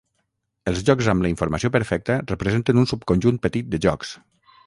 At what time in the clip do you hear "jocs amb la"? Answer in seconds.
0.87-1.29